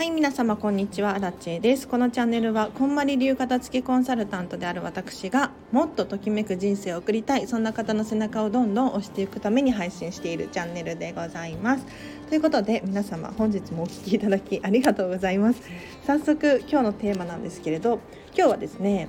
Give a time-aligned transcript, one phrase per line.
[0.00, 1.14] はい皆様こんにちは。
[1.14, 1.86] アラチェです。
[1.86, 11.84] このチャンネルはこんまり流片付けコンサルタントである私がもっとときめく人生を送りたいそんな方の背中をどんどん押していくために配信しているチャンネルでございます。
[12.30, 15.60] ということで皆様本日もお聴きいただきありがとうございます。
[16.06, 18.00] 早速今日のテーマなんですけれど
[18.34, 19.06] 今日はですね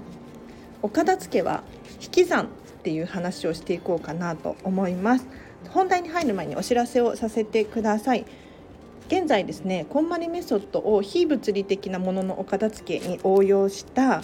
[0.82, 1.64] お片付けは
[2.02, 2.48] 引き算っ
[2.84, 5.26] ていう話をしていこうかなと思います。
[5.70, 8.26] 本題に入る前にお知らせをさせてください。
[9.12, 14.24] 現在ですねこんまりメソッドを非物理的なもののお片付けに応用した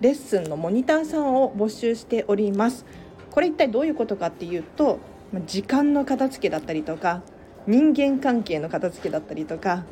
[0.00, 2.86] レッスンのモニターさんを募集しております。
[3.30, 4.98] これ一体どういうことかっていうと
[5.44, 7.20] 時間の片付けだったりとか
[7.66, 9.84] 人間関係の片付けだったりとか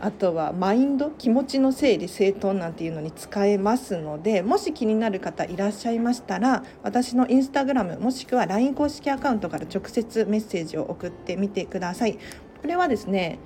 [0.00, 12.18] あとはマインド気持ちの整理整頓なんていうのに使えますのでもし気になる方いらっしゃいましたら私のインスタグラムもしくは LINE 公式アカウントから直接メッセージを送ってみてください。
[12.60, 13.38] これはですね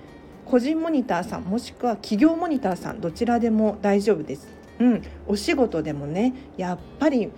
[0.45, 4.49] 個人モニターさんもしくは企業モニターさんどちらでも大丈夫です。
[4.81, 7.31] うん、お仕事でもねやっぱり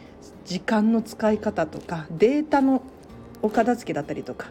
[0.45, 2.83] 時間の使い方とかデータの
[3.43, 4.51] お片付けだったりとか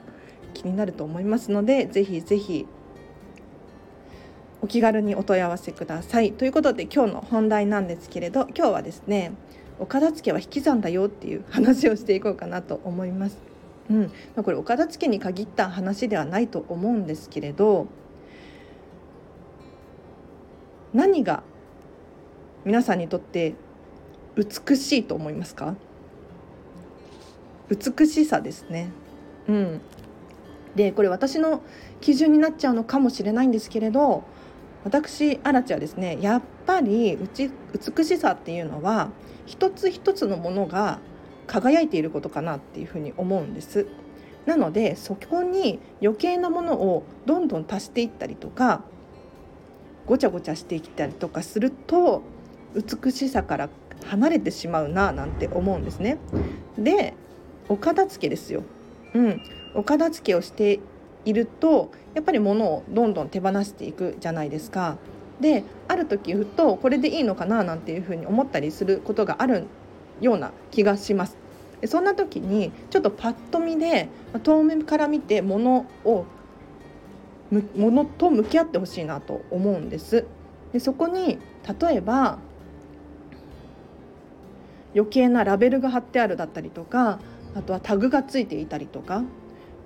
[0.53, 2.67] 気になると思いますのでぜひぜひ
[4.61, 6.33] お気軽にお問い合わせください。
[6.33, 9.33] ということで今日の本題なんですけれど今日はですね
[9.79, 13.52] お片付けは引き算だよっていう話をしていこうかなと思います。
[13.89, 14.11] うん、
[14.43, 17.87] これお片付けに限った話ではないと思うんですけれど
[20.93, 21.43] 何が
[22.65, 23.55] 皆さんにとって
[24.35, 25.75] 美しいと思いますか？
[27.69, 28.89] 美しさですね。
[29.47, 29.81] うん、
[30.75, 31.61] でこれ私の
[31.99, 34.23] 基準になっちゃうのかもしれないんですけれど
[34.85, 37.51] 私アラチはですねやっぱりうち
[37.95, 39.09] 美しさっていうのは
[39.45, 40.99] 一つ一つのものが
[41.47, 43.87] 輝いていることかなっていうふうに思うんです。
[44.45, 48.81] なのでそこに余計なものをどんどん足していったりとか
[50.05, 52.23] ごちゃごちゃしていったりとかすると
[52.75, 53.69] 美しさから
[54.05, 56.17] 離れてしまうななんて思うんですね。
[56.77, 57.13] で
[57.69, 58.63] お片付けですよ。
[59.13, 59.41] うん。
[59.75, 60.79] お片付けをして
[61.25, 64.97] いるとやっぱり物をどんどん手放していくじゃないですか。
[65.39, 69.65] である時ふとこれでいいのかななんていうふうに思ったりすることがある
[70.21, 71.37] ような気がします。
[71.85, 74.07] そんな時にちょっとパッと見で
[74.43, 76.25] 遠目から見てものを
[77.75, 80.25] ものと向き合ってほしいなと思うんです。
[80.71, 81.39] でそこに
[81.81, 82.39] 例えば
[84.95, 87.19] 余計なラベルが貼ってあるだったりとか
[87.55, 89.23] あとはタグがついていたりとか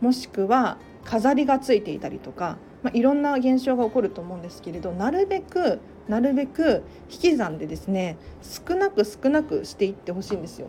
[0.01, 10.67] もしくは飾りがついていたりとか、まあ、いろんな現象が起こると思うんですけれどなるべくなるべく引き算でですね少なく少なくしていってほしいんですよ。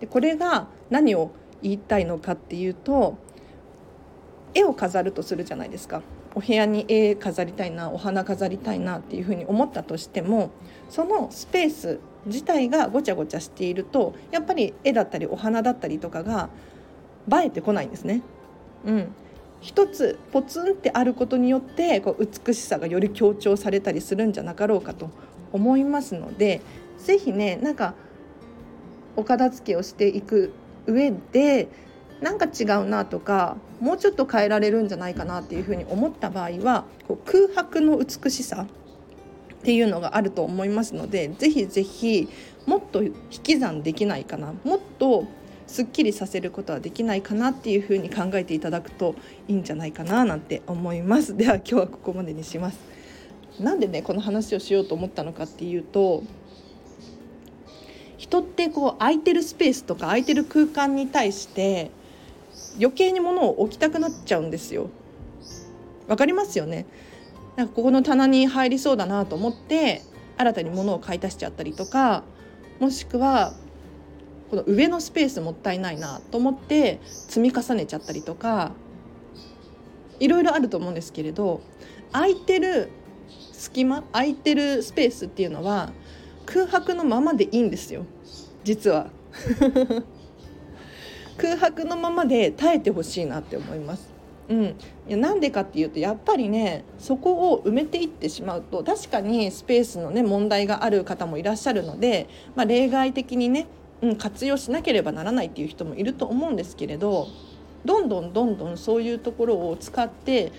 [0.00, 1.30] でこれが何を
[1.62, 3.16] 言いたいのかっていうと
[4.54, 6.02] 絵を飾るとするじゃないですか。
[6.34, 10.50] お部屋に絵飾りたいなお花飾りたいなっていうふうに思ったとしても
[10.88, 16.48] そのスペース自体がごちゃごちゃしているとやっぱり絵だったりお花だったりとかが
[17.30, 18.22] 映えてこないんですね。
[18.86, 19.14] うん、
[19.62, 25.08] 一つポツンってあることによってこう美しさがより強調されたりするんじゃなかろうかと
[25.52, 26.60] 思いますので
[26.98, 27.94] 是非ねなんか
[29.16, 30.52] お片付けをしていく
[30.86, 31.68] 上で
[32.20, 42.28] なんか違うなとかもうちょっと変えられるんじゃないかなっていうふうに思った場合はこう空白の美しさっていうのがあると思いますので是非是非
[42.66, 44.54] もっと引き算できないかな。
[44.64, 45.24] もっと
[45.72, 49.14] すっきりさせることはできないかなっていうふうに考えていただくと
[49.48, 51.34] いいんじゃないかななんて思います。
[51.34, 52.78] では今日はここまでにします。
[53.58, 56.24] なんでねこの話をしようと思ったのかっていうと
[58.18, 61.90] 人ってこう空いてるスペースとか空いてる空間に対して
[62.76, 64.90] 余計に物を置きたくなっちゃうんですよ。
[66.06, 66.84] わかりますよね？
[67.56, 70.02] なんかここの棚に入りそうだなと思って
[70.36, 72.24] 新たに物を買い足しちゃったりとか
[72.78, 73.54] もしくは
[74.52, 78.72] この上のスペースもったいないなと思って積み重ねちゃったりとか
[80.20, 81.62] いろいろあると思うんですけれど
[82.12, 82.90] 空いてる
[83.52, 85.90] 隙間空いてるスペースっていうのは
[86.44, 88.04] 空白のままでいいんですよ。
[88.62, 89.08] 実は。
[91.38, 94.12] 空白のままで耐えてほしいなって思います。
[94.50, 94.74] うん、い
[95.08, 103.66] やなんでかっていうとやっぱりねそこを埋めていってしまうと確かにスペースのね問題がある方もいらっしゃるので、まあ、例外的にね
[104.02, 107.28] うん、活用しなければならないっていう人もいると思うんですけれど
[107.84, 110.52] どんどんどんどんそういうところを使って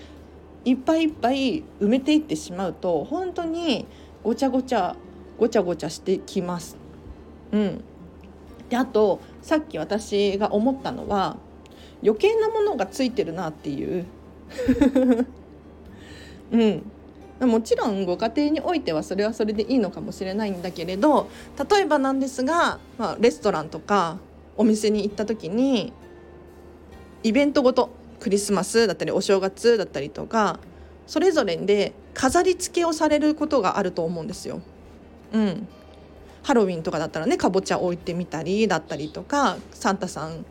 [0.64, 3.86] いっぱいいっぱい埋めていってしまうと本当に
[4.22, 4.96] ごちゃごちゃ
[5.38, 6.76] ごちゃごちゃしてきます。
[7.52, 7.84] うん、
[8.70, 11.36] であとさっき私が思ったのは
[12.02, 14.06] 余計なものがついてるなっていう。
[16.52, 16.82] うん、
[17.40, 21.28] もちろんご家庭においてはそれはそれでいいのかもしれないんだけれど
[21.70, 24.18] 例えばなんですが、まあ、レストランとか
[24.56, 25.92] お店に行った時に
[27.24, 27.90] イベントごと
[28.20, 30.60] クリスマスだったりお正月だったりとか
[31.06, 34.62] それぞれで飾り付けをされることがあると思うんですよ。
[35.32, 35.68] うん、
[36.42, 40.46] ハロウィンとかだったらねかぼちゃ置いてみたりだったりとかサンタさん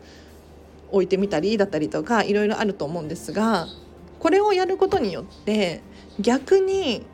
[0.90, 3.66] 置いてみたりだったりとかいろいろあると思うんですが
[4.18, 5.80] これをやることによって
[6.20, 7.04] 逆に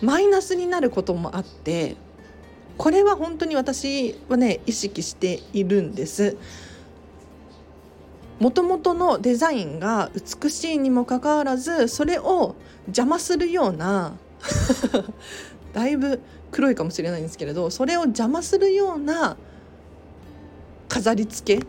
[0.00, 1.96] マイナスになることもあって
[2.78, 6.36] これは本当に私はね意識しているんです。
[8.38, 12.56] もともとのデザインが美しいにもかかわらずそれを
[12.86, 14.16] 邪魔するような
[15.74, 16.20] だいぶ
[16.50, 19.36] 黒いかもしれないんですけれどそれを邪魔するような
[20.88, 21.66] 飾り付け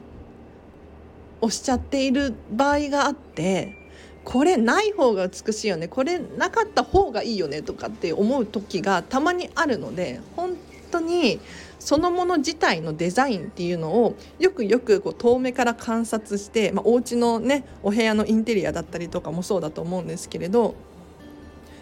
[1.41, 3.81] をしちゃっている場合があって
[4.23, 10.56] これない方が美しいよねこれなかった方がいいよねとかって思う時がたまにあるので本
[10.91, 11.39] 当に
[11.79, 20.75] そのもの自体のデザインっていうのをよくよくこう遠目から観察して、まあ、お家のねお部屋のインテリアだったりとかもそうだと思うんですけれど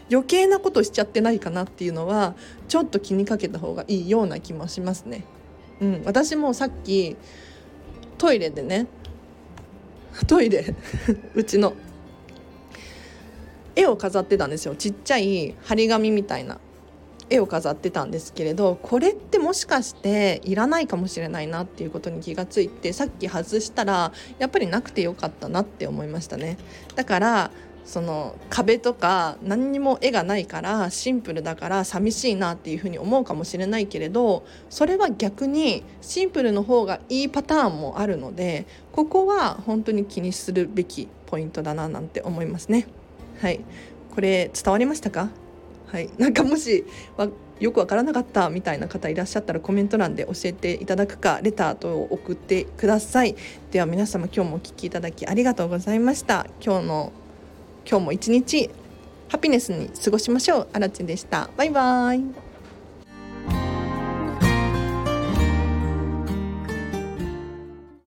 [0.09, 2.36] 余計なことしちゃってないかなっていうのは
[2.68, 5.24] ちょっと気にかけた方がいいような気もしますね。
[5.81, 7.15] うん、私もさっき
[8.18, 8.88] トイレでね
[10.27, 10.75] トイレ
[11.36, 11.74] うちの
[13.80, 14.76] 絵を飾ってたんですよ。
[14.76, 16.60] ちっちゃい張り紙みたいな。
[17.30, 26.58] 絵を飾ってたんですけれどこれってもしかしていらないかもしれないなっていうことに気がついてさっき外したらやっぱりなくてよかったなって思いましたね。
[26.96, 27.52] だから
[27.86, 42.88] その壁とか何にも絵がないからシンプルだから寂しいなっていうふうに思うかもしれないけれどそれは逆にシンプルの方がいいパターンもあるのでここは本当に気にするべきポイントだななんて思いますね。
[43.39, 43.62] はい。
[44.13, 45.30] これ伝わりましたか？
[45.88, 46.86] はい、なんかもし
[47.59, 53.36] よくわからなかったみたいな方いらっしゃったらコメント欄で教えていただくかレターと送ってください。
[53.71, 56.45] では皆様今日もお聴きいただきありがとうございました。
[56.63, 57.12] 今日の
[57.89, 58.69] 今日も一日
[59.30, 60.68] ハピネスに過ごしましょう。
[60.74, 61.50] あらちでした。
[61.57, 62.49] バイバーイ。